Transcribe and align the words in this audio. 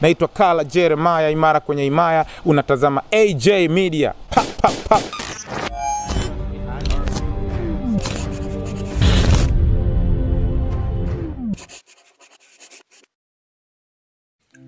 Naitwa 0.00 0.28
Kala 0.28 0.64
Jeremiah, 0.64 1.32
imara 1.32 1.60
kwenye 1.60 1.86
imaya. 1.86 2.26
Unatazama 2.44 3.02
AJ 3.10 3.48
Media. 3.68 4.14
Pa, 4.30 4.44
pa, 4.62 4.70
pa. 4.88 5.00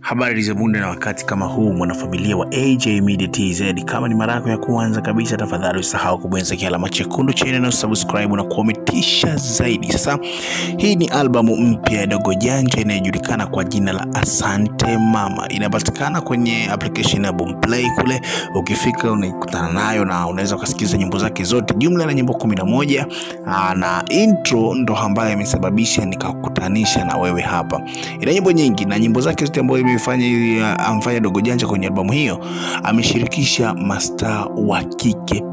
Habari 0.09 0.43
za 0.43 0.55
na 0.55 0.89
wakati 0.89 1.27
kama 1.27 1.47
huu, 1.47 1.73
mwanafamilia 1.73 2.37
wa 2.37 2.47
AJ 2.53 2.87
Media 2.87 3.29
TZ. 3.29 3.85
Kama 3.85 4.09
ni 4.09 4.15
mara 4.15 4.35
yako 4.35 4.49
ya 4.49 4.59
kwanza 4.59 5.01
kabisa, 5.01 5.37
tafadhali 5.37 5.79
usahau 5.79 6.19
kubonyeza 6.19 6.57
kialama 6.57 6.89
chekundu 6.89 7.33
chini 7.33 7.59
na 7.59 7.69
usubscribe 7.69 8.37
na 8.37 8.45
kuometisha 8.93 9.37
zaidi. 9.37 9.93
Sasa 9.93 10.19
hii 10.77 10.97
ni 10.97 11.07
albamu 11.09 11.57
mpya 11.57 12.01
ya 12.01 12.07
Dogo 12.07 12.35
Janja 12.35 12.81
inayojulikana 12.81 13.47
kwa 13.47 13.65
jina 13.65 13.93
la 13.93 14.07
Asante 14.15 14.99
Mama. 14.99 15.49
Inapatikana 15.49 16.21
kwenye 16.21 16.69
application 16.71 17.25
ya 17.25 17.33
Boomplay 17.33 17.87
kule, 18.01 18.21
ukifika 18.55 19.13
unaikutana 19.13 19.73
nayo 19.73 20.05
na 20.05 20.27
unaweza 20.27 20.57
ukasikiza 20.57 20.97
nyimbo 20.97 21.19
zake 21.19 21.45
zote, 21.45 21.75
jumla 21.75 22.07
na 22.07 22.15
nyimbo 22.15 22.35
kumi 22.35 22.57
na 22.57 22.65
moja 22.65 23.07
na 23.77 24.05
intro 24.09 24.75
ndo 24.75 24.97
ambayo 24.97 25.33
imesababisha 25.33 26.05
nikakutanisha 26.05 27.05
na 27.05 27.17
wewe 27.17 27.43
hapa. 27.43 27.83
Ina 28.21 28.33
nyimbo 28.33 28.53
nyingi 28.53 28.85
na 28.85 28.99
nyimbo 28.99 29.21
zake 29.21 29.45
zote 29.45 29.61
ambayo 29.61 29.81
imefanya 29.81 30.79
amfanya 30.79 31.21
Dogo 31.21 31.41
Janja 31.41 31.67
kwenye 31.67 31.87
albamu 31.87 32.13
hiyo, 32.13 32.39
ameshirikisha 32.83 33.75
mastaa 33.75 34.45
wa 34.45 34.83
kike 34.85 35.45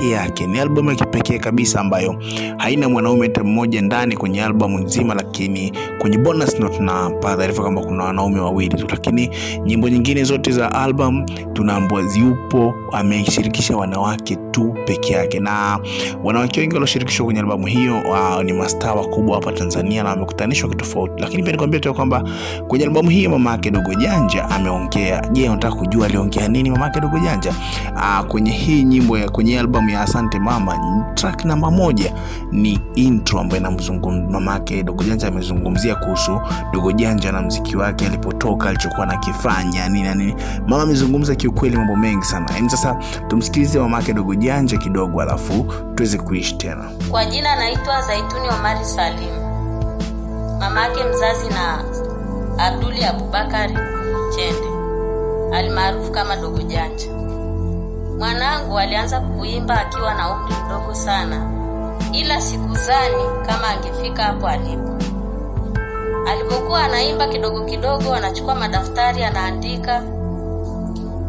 peke 0.00 0.10
yake. 0.12 0.46
Ni 0.46 0.58
albamu 0.60 0.90
ya 0.90 0.96
kipekee 0.96 1.38
kabisa 1.38 1.80
ambayo 1.80 2.14
haina 2.58 2.88
mwanaume 2.88 3.26
hata 3.26 3.44
mmoja 3.44 3.82
ndani 3.82 4.16
kwenye 4.16 4.44
albamu 4.44 4.78
nzima, 4.78 5.14
lakini 5.14 5.72
kwenye 5.98 6.18
bonus 6.18 6.58
note 6.60 6.76
tunapata 6.76 7.36
taarifa 7.36 7.62
kwamba 7.62 7.82
kuna 7.82 8.04
wanaume 8.04 8.40
wawili 8.40 8.76
tu, 8.76 8.86
lakini 8.90 9.30
nyimbo 9.64 9.88
nyingine 9.88 10.24
zote 10.24 10.50
za 10.52 10.72
album 10.72 11.26
tunaambiwa 11.52 12.02
ziupo, 12.04 12.74
ameshirikisha 12.92 13.76
wanawake 13.76 14.36
tu 14.50 14.74
peke 14.86 15.12
yake, 15.12 15.40
na 15.40 15.78
wanawake 16.24 16.60
wengi 16.60 16.74
walioshirikishwa 16.74 17.24
kwenye 17.26 17.40
albamu 17.40 17.66
hiyo 17.66 18.00
uh, 18.10 18.42
ni 18.44 18.52
mastaa 18.52 18.92
wakubwa 18.94 19.34
hapa 19.34 19.52
Tanzania 19.52 20.02
na 20.02 20.10
wamekutanishwa 20.10 20.68
kitofauti. 20.70 21.22
Lakini 21.22 21.42
pia 21.42 21.52
nikwambia 21.52 21.80
tu 21.80 21.94
kwamba 21.94 22.24
kwenye 22.68 22.84
albamu 22.84 23.10
hiyo 23.10 23.30
mama 23.30 23.50
yake 23.50 23.70
Dogo 23.70 23.94
Janja 23.94 24.44
ameongea. 24.50 25.28
Je, 25.32 25.48
unataka 25.48 25.74
kujua 25.76 26.06
aliongea 26.06 26.48
nini 26.48 26.70
mama 26.70 26.84
yake 26.84 27.00
Dogo 27.00 27.18
Janja? 27.18 27.54
Uh, 27.94 28.26
kwenye 28.26 28.50
hii 28.50 28.82
nyimbo 28.84 29.18
ya 29.18 29.28
kwenye 29.28 29.60
albamu 29.60 29.89
ya 29.92 30.00
Asante 30.00 30.38
Mama, 30.38 31.04
track 31.14 31.44
namba 31.44 31.70
moja 31.70 32.12
ni 32.52 32.80
intro 32.94 33.40
ambayo 33.40 33.60
inamzungumzia 33.60 34.30
mama 34.30 34.58
Dogo 34.84 35.04
Janja. 35.04 35.28
Amezungumzia 35.28 35.94
kuhusu 35.94 36.40
Dogo 36.72 36.92
Janja 36.92 37.32
na 37.32 37.42
mziki 37.42 37.76
wake 37.76 38.06
alipotoka, 38.06 38.68
alichokuwa 38.68 39.06
nakifanya 39.06 39.88
nini 39.88 40.02
na 40.08 40.14
nini. 40.14 40.34
Mama 40.66 40.82
amezungumza 40.82 41.34
kiukweli 41.34 41.76
mambo 41.76 41.96
mengi 41.96 42.24
sana. 42.24 42.46
Yaani 42.54 42.70
sasa 42.70 42.96
tumsikilize 43.28 43.78
mamake 43.78 44.12
Dogo 44.12 44.34
Janja 44.34 44.76
kidogo, 44.76 45.22
alafu 45.22 45.72
tuweze 45.94 46.18
kuishi 46.18 46.54
tena. 46.56 46.90
Kwa 47.10 47.24
jina 47.24 47.52
anaitwa 47.52 48.02
Zaituni 48.02 48.48
Omari 48.58 48.84
Salim, 48.84 49.34
mama 50.58 50.80
yake 50.80 51.04
mzazi 51.04 51.48
na 51.48 51.84
Abduli 52.58 53.04
Abubakari 53.04 53.74
Chende 54.36 54.70
alimaarufu 55.56 56.12
kama 56.12 56.36
Dogo 56.36 56.62
Janja. 56.62 57.19
Mwanangu 58.20 58.78
alianza 58.78 59.20
kuimba 59.20 59.80
akiwa 59.80 60.14
na 60.14 60.30
umri 60.30 60.54
mdogo 60.66 60.94
sana, 60.94 61.50
ila 62.12 62.40
sikuzani 62.40 63.22
kama 63.46 63.68
angefika 63.68 64.22
hapo 64.22 64.48
alipo. 64.48 64.98
Alipokuwa 66.28 66.84
anaimba 66.84 67.28
kidogo 67.28 67.64
kidogo, 67.64 68.14
anachukua 68.14 68.54
madaftari 68.54 69.24
anaandika. 69.24 70.02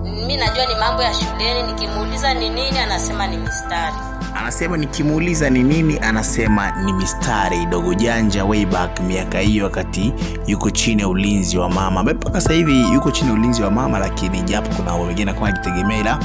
Mimi 0.03 0.37
najua 0.37 0.65
ni 0.65 0.75
mambo 0.79 1.03
ya 1.03 1.13
shuleni, 1.13 1.63
nikimuuliza 1.63 2.33
ni 2.33 2.49
nini, 2.49 2.79
anasema 2.79 3.27
ni 3.27 3.37
mistari. 3.37 3.95
Anasema 4.35 4.77
nikimuuliza 4.77 5.49
ni 5.49 5.63
nini, 5.63 5.99
anasema 5.99 6.71
ni 6.71 6.93
mistari. 6.93 7.65
Dogo 7.65 7.93
Janja 7.93 8.45
way 8.45 8.65
back 8.65 8.99
miaka 8.99 9.39
hiyo, 9.39 9.63
wakati 9.65 10.13
yuko 10.47 10.69
chini 10.71 11.01
ya 11.01 11.07
ulinzi 11.07 11.57
wa 11.57 11.69
mama, 11.69 12.03
mpaka 12.03 12.41
sasa 12.41 12.53
hivi 12.53 12.81
yuko 12.93 13.11
chini 13.11 13.27
ya 13.29 13.33
ulinzi 13.35 13.61
wa 13.63 13.71
mama, 13.71 13.99
lakini 13.99 14.41
japo 14.41 14.69
kuna 14.75 14.97
mengine 14.97 15.33
kwa 15.33 15.49
ajitegemea, 15.49 15.99
ila 15.99 16.19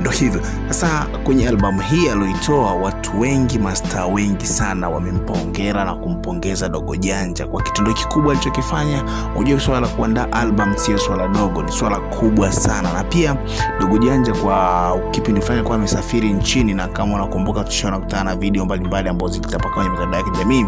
ndo 0.00 0.10
hivyo 0.10 0.40
sasa. 0.68 1.06
Kwenye 1.24 1.48
albamu 1.48 1.80
hii 1.82 2.08
alioitoa, 2.08 2.74
watu 2.74 3.20
wengi, 3.20 3.58
mastaa 3.58 4.06
wengi 4.06 4.46
sana 4.46 4.88
wamempongera 4.88 5.84
na 5.84 5.94
kumpongeza 5.94 6.68
Dogo 6.68 6.96
Janja 6.96 7.46
kwa 7.46 7.62
kitendo 7.62 7.92
kikubwa 7.92 8.32
alichokifanya. 8.32 9.04
Unajua, 9.36 9.60
swala 9.60 9.80
la 9.80 9.88
kuandaa 9.88 10.32
album 10.32 10.76
sio 10.76 10.98
swala 10.98 11.28
dogo, 11.28 11.62
ni 11.62 11.72
swala 11.72 12.00
kubwa 12.00 12.52
sana. 12.52 12.92
Na 12.92 13.04
pia 13.04 13.36
Dogo 13.80 13.98
Janja 13.98 14.32
kwa 14.34 14.98
kipindi 15.10 15.40
fulani 15.40 15.58
alikuwa 15.58 15.76
amesafiri 15.78 16.32
nchini, 16.32 16.74
na 16.74 16.88
kama 16.88 17.14
unakumbuka, 17.14 17.64
tushaona 17.64 18.24
na 18.24 18.36
video 18.36 18.64
mbalimbali 18.64 19.08
ambazo 19.08 19.32
zilitapakaa 19.32 19.74
kwenye 19.74 19.90
mitandao 19.90 20.20
ya 20.20 20.30
kijamii 20.30 20.66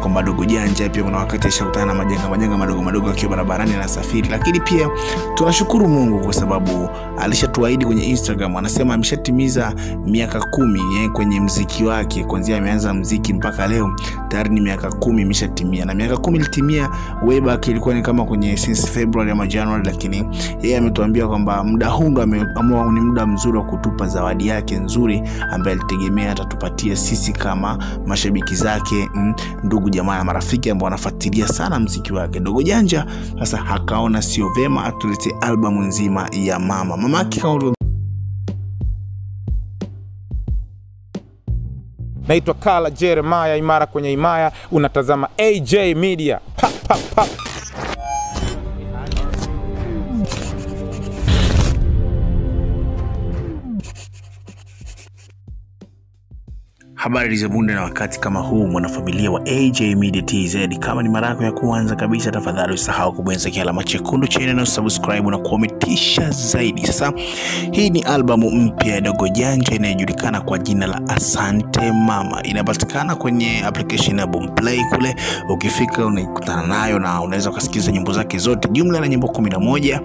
kwamba 0.00 0.22
Dogo 0.22 0.44
Janja 0.44 0.88
pia 0.88 1.02
kuna 1.04 1.16
wakati 1.18 1.48
ashakutana 1.48 1.86
na 1.86 1.94
majanga 1.94 2.28
majanga 2.28 2.56
madogo 2.56 2.82
madogo 2.82 3.10
akiwa 3.10 3.30
barabarani 3.30 3.74
anasafiri, 3.74 4.28
lakini 4.28 4.60
pia 4.60 4.88
tunashukuru 5.34 5.88
Mungu 5.88 6.20
kwa 6.24 6.32
sababu 6.32 6.88
alishatuahidi 7.18 7.84
kwenye 7.86 8.04
Instagram 8.04 8.56
anasema 8.66 8.94
ameshatimiza 8.94 9.74
miaka 10.06 10.40
kumi 10.40 10.80
ye, 10.94 11.08
kwenye 11.08 11.40
mziki 11.40 11.84
wake. 11.84 12.24
Kwanzia 12.24 12.58
ameanza 12.58 12.94
mziki 12.94 13.32
mpaka 13.34 13.66
leo 13.66 13.96
tayari 14.28 14.50
ni 14.50 14.60
miaka 14.60 14.92
kumi 14.92 15.22
imeshatimia, 15.22 15.84
na 15.84 15.94
miaka 15.94 16.16
kumi 16.16 16.38
ilitimia 16.38 16.90
wayback 17.26 17.68
ilikuwa 17.68 17.94
ni 17.94 18.02
kama 18.02 18.24
kwenye 18.24 18.56
since 18.56 18.86
February 18.86 19.30
ama 19.30 19.46
January, 19.46 19.82
lakini 19.84 20.24
yeye 20.62 20.78
ametuambia 20.78 21.28
kwamba 21.28 21.64
muda 21.64 21.88
huu 21.88 22.08
ndo 22.08 22.22
ameamua 22.22 22.92
ni 22.92 23.00
muda 23.00 23.26
mzuri 23.26 23.58
wa 23.58 23.64
kutupa 23.64 24.06
zawadi 24.06 24.46
yake 24.48 24.76
nzuri 24.78 25.22
ambaye 25.52 25.76
alitegemea 25.76 26.32
atatupatia 26.32 26.96
sisi 26.96 27.32
kama 27.32 27.78
mashabiki 28.06 28.54
zake, 28.54 29.08
mm, 29.14 29.34
ndugu 29.64 29.90
jamaa 29.90 30.18
na 30.18 30.24
marafiki 30.24 30.70
ambao 30.70 30.84
wanafuatilia 30.84 31.48
sana 31.48 31.80
mziki 31.80 32.12
wake. 32.12 32.40
Dogo 32.40 32.62
Janja 32.62 33.06
sasa 33.38 33.66
akaona 33.66 34.22
sio 34.22 34.48
vema 34.48 34.84
atulete 34.84 35.34
albamu 35.40 35.82
nzima 35.82 36.28
ya 36.32 36.58
mama. 36.58 36.96
Mama 36.96 37.18
yake 37.18 37.40
kama 37.40 37.75
Naitwa 42.28 42.54
Kala 42.54 42.90
Jeremiah, 42.90 43.58
imara 43.58 43.86
kwenye 43.86 44.12
imaya. 44.12 44.52
Unatazama 44.72 45.28
AJ 45.38 45.74
Media. 45.94 46.40
Pa, 46.56 46.70
pa, 46.88 46.96
pa. 47.14 47.45
Habari 56.96 57.36
za 57.36 57.48
na 57.48 57.82
wakati 57.82 58.20
kama 58.20 58.40
huu, 58.40 58.66
mwanafamilia 58.66 59.30
wa 59.30 59.40
AJ 59.46 59.80
Media 59.80 60.22
TZ. 60.22 60.78
Kama 60.78 61.02
ni 61.02 61.08
mara 61.08 61.28
yako 61.28 61.42
ya 61.44 61.52
kwanza 61.52 61.96
kabisa, 61.96 62.30
tafadhali 62.30 62.72
usahau 62.74 63.12
kubonyeza 63.12 63.50
kialama 63.50 63.84
chekundu 63.84 64.26
chini 64.26 64.52
na 64.54 64.66
subscribe 64.66 65.30
na 65.30 65.38
kuometisha 65.38 66.30
zaidi. 66.30 66.86
Sasa 66.86 67.12
hii 67.72 67.90
ni 67.90 68.00
albamu 68.02 68.50
mpya 68.50 68.94
ya 68.94 69.00
Dogo 69.00 69.28
Janja 69.28 69.74
inayojulikana 69.74 70.40
kwa 70.40 70.58
jina 70.58 70.86
la 70.86 71.00
Asante 71.08 71.92
Mama. 71.92 72.42
Inapatikana 72.42 73.14
kwenye 73.16 73.64
application 73.64 74.18
ya 74.18 74.26
Boomplay 74.26 74.80
kule, 74.94 75.16
ukifika 75.50 76.06
unaikutana 76.06 76.66
nayo 76.66 76.98
na 76.98 77.20
unaweza 77.22 77.50
ukasikiliza 77.50 77.92
nyimbo 77.92 78.12
zake 78.12 78.38
zote, 78.38 78.68
jumla 78.72 79.00
na 79.00 79.08
nyimbo 79.08 79.28
kumi 79.28 79.50
na 79.50 79.58
moja 79.58 80.00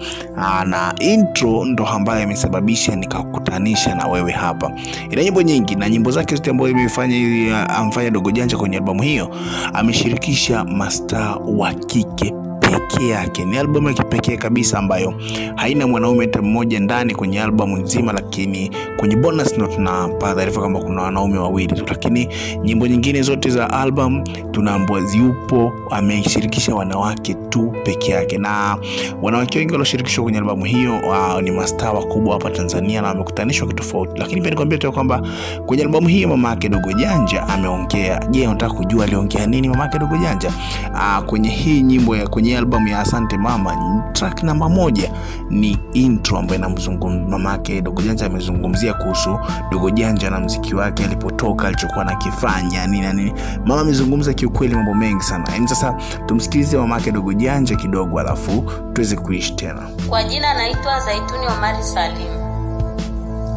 na 0.66 0.94
intro 1.00 1.64
ndo 1.64 1.86
ambayo 1.86 2.22
imesababisha 2.22 2.96
nikakutanisha 2.96 3.94
na 3.94 4.06
wewe 4.06 4.32
hapa. 4.32 4.72
Ina 5.10 5.22
nyimbo 5.24 5.42
nyingi 5.42 5.74
na 5.74 5.88
nyimbo 5.88 6.10
zake 6.10 6.34
zote 6.36 6.50
ambayo 6.50 6.81
imefanya 6.82 7.16
ili 7.16 7.52
amfanya 7.52 8.10
Dogo 8.10 8.30
Janja 8.30 8.56
kwenye 8.56 8.76
albamu 8.76 9.02
hiyo, 9.02 9.30
ameshirikisha 9.74 10.64
mastaa 10.64 11.36
wa 11.36 11.74
kike 11.74 12.34
peke 12.78 13.08
yake. 13.08 13.44
Ni 13.44 13.58
albamu 13.58 13.88
ya 13.88 13.94
kipekee 13.94 14.36
kabisa 14.36 14.78
ambayo 14.78 15.14
haina 15.56 15.86
mwanaume 15.86 16.24
hata 16.24 16.42
mmoja 16.42 16.80
ndani 16.80 17.14
kwenye 17.14 17.42
albamu 17.42 17.76
nzima, 17.76 18.12
lakini 18.12 18.70
kwenye 18.96 19.16
bonus 19.16 19.58
note 19.58 19.74
tunapata 19.74 20.34
taarifa 20.34 20.60
kwamba 20.60 20.80
kuna 20.80 21.02
wanaume 21.02 21.38
wawili 21.38 21.74
tu, 21.74 21.84
lakini 21.88 22.28
nyimbo 22.64 22.86
nyingine 22.86 23.22
zote 23.22 23.50
za 23.50 23.70
albamu 23.70 24.24
tunaambua 24.50 25.00
ziupo, 25.00 25.72
ameshirikisha 25.90 26.74
wanawake 26.74 27.34
tu 27.34 27.72
peke 27.84 28.12
yake, 28.12 28.38
na 28.38 28.78
wanawake 29.22 29.58
wengi 29.58 29.72
walioshirikishwa 29.72 30.24
kwenye 30.24 30.38
albamu 30.38 30.64
hiyo 30.64 30.98
uh, 30.98 31.40
ni 31.42 31.50
mastaa 31.50 31.92
wakubwa 31.92 32.32
hapa 32.32 32.50
Tanzania 32.50 33.02
na 33.02 33.08
wamekutanishwa 33.08 33.68
kitofauti. 33.68 34.12
Lakini 34.20 34.40
pia 34.40 34.50
nikwambia 34.50 34.78
tu 34.78 34.92
kwamba 34.92 35.22
kwenye 35.66 35.82
albamu 35.82 36.08
hii 36.08 36.26
mama 36.26 36.48
yake 36.48 36.68
Dogo 36.68 36.92
Janja 36.92 37.48
ameongea. 37.48 38.26
Je, 38.30 38.46
unataka 38.46 38.74
kujua 38.74 39.04
aliongea 39.04 39.46
nini 39.46 39.68
mama 39.68 39.82
yake 39.82 39.98
Dogo 39.98 40.16
Janja? 40.16 40.52
Uh, 40.94 41.24
kwenye 41.24 41.48
hii 41.48 41.82
nyimbo 41.82 42.16
ya 42.16 42.28
kwenye 42.28 42.58
albamu 42.62 42.88
ya 42.88 42.98
Asante 43.00 43.36
Mama, 43.38 44.02
track 44.12 44.42
namba 44.42 44.68
moja 44.68 45.12
ni 45.50 45.78
intro 45.92 46.38
ambayo 46.38 46.58
inamzungumzia 46.58 47.28
mamake 47.28 47.80
Dogo 47.82 48.02
Janja. 48.02 48.26
Amezungumzia 48.26 48.94
kuhusu 48.94 49.38
Dogo 49.70 49.90
Janja 49.90 50.30
na 50.30 50.40
mziki 50.40 50.74
wake 50.74 51.04
alipotoka, 51.04 51.66
alichokuwa 51.68 52.04
nakifanya 52.04 52.86
nini 52.86 53.12
nini. 53.12 53.32
Mama 53.64 53.80
amezungumza 53.80 54.34
kiukweli 54.34 54.74
mambo 54.74 54.94
mengi 54.94 55.22
sana. 55.22 55.44
Yaani 55.52 55.68
sasa 55.68 55.94
tumsikilize 56.26 56.76
mamake 56.76 57.10
Dogo 57.12 57.32
Janja 57.32 57.76
kidogo, 57.76 58.20
alafu 58.20 58.64
tuweze 58.92 59.16
kuishi 59.16 59.54
tena. 59.54 59.82
Kwa 60.08 60.24
jina 60.24 60.50
anaitwa 60.50 61.00
Zaituni 61.00 61.46
Omari 61.56 61.82
Salim, 61.82 62.32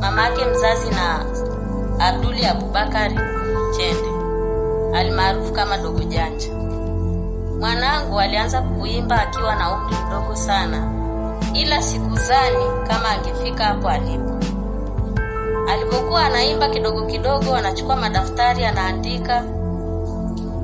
mama 0.01 0.21
yake 0.21 0.45
mzazi 0.45 0.89
na 0.89 1.25
Abduli 1.99 2.45
Abubakari 2.45 3.15
Chende 3.77 4.09
almaarufu 4.97 5.53
kama 5.53 5.77
Dogo 5.77 6.03
Janja. 6.03 6.64
Mwanangu 7.65 8.19
alianza 8.19 8.61
kuimba 8.61 9.21
akiwa 9.21 9.55
na 9.55 9.71
umri 9.71 9.95
mdogo 10.07 10.35
sana, 10.35 10.91
ila 11.53 11.81
sikuzani 11.81 12.65
kama 12.87 13.09
angefika 13.09 13.63
hapo 13.65 13.89
alipo. 13.89 14.39
Alipokuwa 15.71 16.25
anaimba 16.25 16.69
kidogo 16.69 17.05
kidogo, 17.05 17.55
anachukua 17.55 17.95
madaftari 17.95 18.65
anaandika. 18.65 19.43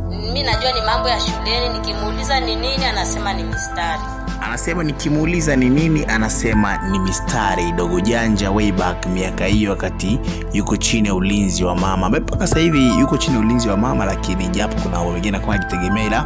Mimi 0.09 0.43
najua 0.43 0.71
ni 0.71 0.81
mambo 0.81 1.09
ya 1.09 1.19
shuleni, 1.19 1.69
nikimuuliza 1.69 2.39
ni 2.39 2.55
nini, 2.55 2.85
anasema 2.85 3.33
ni 3.33 3.43
mistari. 3.43 4.01
Anasema 4.41 4.83
nikimuuliza 4.83 5.55
ni 5.55 5.69
nini, 5.69 6.05
anasema 6.05 6.77
ni 6.77 6.99
mistari. 6.99 7.71
Dogo 7.71 7.99
Janja 7.99 8.51
way 8.51 8.71
back 8.71 9.05
miaka 9.05 9.45
hiyo, 9.45 9.69
wakati 9.71 10.19
yuko 10.53 10.77
chini 10.77 11.07
ya 11.07 11.15
ulinzi 11.15 11.63
wa 11.63 11.75
mama, 11.75 12.09
mpaka 12.09 12.47
sasa 12.47 12.59
hivi 12.59 12.99
yuko 12.99 13.17
chini 13.17 13.33
ya 13.35 13.39
ulinzi 13.41 13.69
wa 13.69 13.77
mama, 13.77 14.05
lakini 14.05 14.47
japo 14.47 14.81
kuna 14.81 15.01
wengine 15.01 15.39
kama 15.39 15.53
ajitegemea, 15.55 16.05
ila 16.05 16.25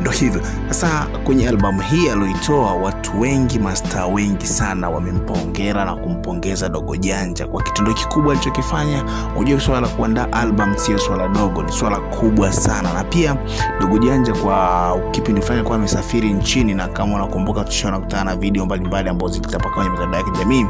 ndo 0.00 0.10
hivyo 0.10 0.40
sasa. 0.68 1.06
Kwenye 1.24 1.48
albamu 1.48 1.82
hii 1.82 2.08
alioitoa, 2.08 2.74
watu 2.74 3.20
wengi, 3.20 3.58
mastaa 3.58 4.06
wengi 4.06 4.46
sana 4.46 4.90
wamempongera 4.90 5.84
na 5.84 5.94
kumpongeza 5.96 6.68
Dogo 6.68 6.96
Janja 6.96 7.46
kwa 7.46 7.62
kitendo 7.62 7.94
kikubwa 7.94 8.32
alichokifanya. 8.32 9.04
Unajua, 9.36 9.60
swala 9.60 9.80
la 9.80 9.88
kuandaa 9.88 10.32
album 10.32 10.76
sio 10.76 10.98
swala 10.98 11.28
dogo, 11.28 11.62
ni 11.62 11.72
swala 11.72 11.98
kubwa 11.98 12.52
sana. 12.52 12.92
Na 12.92 13.04
pia 13.04 13.36
Dogo 13.80 13.98
Janja 13.98 14.32
kwa 14.32 14.96
kipindi 15.10 15.40
fulani 15.40 15.58
alikuwa 15.60 15.78
amesafiri 15.78 16.32
nchini, 16.32 16.74
na 16.74 16.88
kama 16.88 17.14
unakumbuka, 17.14 17.64
tushaona 17.64 18.24
na 18.24 18.36
video 18.36 18.66
mbalimbali 18.66 19.08
ambazo 19.08 19.32
zilitapakaa 19.34 19.74
kwenye 19.74 19.90
mitandao 19.90 20.20
ya 20.20 20.26
kijamii 20.30 20.66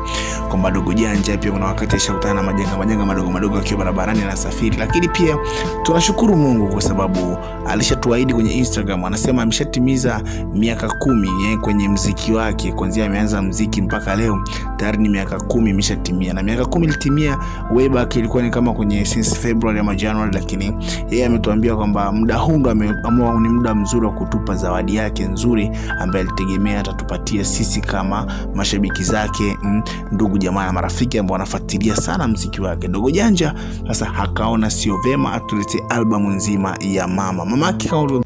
kwamba 0.48 0.70
Dogo 0.70 0.92
Janja 0.92 1.36
pia 1.38 1.52
kuna 1.52 1.66
wakati 1.66 1.96
ashakutana 1.96 2.34
na 2.34 2.42
majanga 2.42 2.76
majanga 2.78 3.06
madogo 3.06 3.30
madogo 3.30 3.58
akiwa 3.58 3.78
barabarani 3.78 4.22
anasafiri, 4.22 4.76
lakini 4.76 5.08
pia 5.08 5.36
tunashukuru 5.82 6.36
Mungu 6.36 6.68
kwa 6.68 6.82
sababu 6.82 7.36
alishatuahidi 7.66 8.34
kwenye 8.34 8.50
Instagram 8.52 9.04
anasema 9.18 9.42
ameshatimiza 9.42 10.22
miaka 10.54 10.88
kumi 10.88 11.28
ye, 11.44 11.56
kwenye 11.56 11.88
mziki 11.88 12.32
wake. 12.32 12.72
Kwanzia 12.72 13.06
ameanza 13.06 13.42
mziki 13.42 13.82
mpaka 13.82 14.16
leo 14.16 14.44
tayari 14.76 14.98
ni 14.98 15.08
miaka 15.08 15.40
kumi 15.40 15.70
imeshatimia, 15.70 16.32
na 16.34 16.42
miaka 16.42 16.64
kumi 16.66 16.86
ilitimia 16.86 17.38
wayback 17.74 18.16
ilikuwa 18.16 18.42
ni 18.42 18.50
kama 18.50 18.72
kwenye 18.72 19.04
since 19.04 19.34
February 19.36 19.78
ama 19.80 19.94
January, 19.94 20.30
lakini 20.34 20.72
yeye 21.10 21.26
ametuambia 21.26 21.76
kwamba 21.76 22.12
muda 22.12 22.36
huu 22.36 22.58
ndo 22.58 22.70
ameamua 22.70 23.40
ni 23.40 23.48
muda 23.48 23.74
mzuri 23.74 24.06
wa 24.06 24.12
kutupa 24.12 24.54
zawadi 24.54 24.96
yake 24.96 25.24
nzuri 25.24 25.70
ambaye 26.00 26.24
alitegemea 26.24 26.80
atatupatia 26.80 27.44
sisi 27.44 27.80
kama 27.80 28.26
mashabiki 28.54 29.02
zake, 29.02 29.56
m, 29.64 29.82
ndugu 30.12 30.38
jamaa 30.38 30.66
na 30.66 30.72
marafiki 30.72 31.18
ambao 31.18 31.32
wanafuatilia 31.32 31.96
sana 31.96 32.28
mziki 32.28 32.60
wake. 32.60 32.88
Dogo 32.88 33.10
Janja 33.10 33.54
sasa 33.88 34.14
akaona 34.14 34.70
sio 34.70 34.96
vema 34.96 35.32
atuletee 35.32 35.80
albamu 35.88 36.30
nzima 36.30 36.76
ya 36.80 37.08
mama. 37.08 37.44
Mamake 37.44 37.88
kama 37.88 38.22